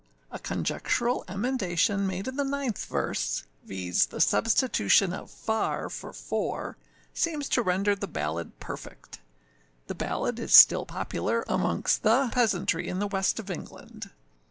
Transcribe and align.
A 0.31 0.39
conjectural 0.39 1.23
emendation 1.27 2.07
made 2.07 2.27
in 2.27 2.35
the 2.35 2.43
ninth 2.43 2.85
verse, 2.85 3.43
viz., 3.65 4.07
the 4.07 4.19
substitution 4.19 5.13
of 5.13 5.29
far 5.29 5.91
for 5.91 6.11
for, 6.11 6.75
seems 7.13 7.47
to 7.49 7.61
render 7.61 7.95
the 7.95 8.07
ballad 8.07 8.59
perfect. 8.59 9.19
The 9.85 9.93
ballad 9.93 10.39
is 10.39 10.55
still 10.55 10.87
popular 10.87 11.45
amongst 11.47 12.01
the 12.01 12.29
peasantry 12.33 12.87
in 12.87 12.97
the 12.97 13.05
West 13.05 13.37
of 13.39 13.51
England. 13.51 14.09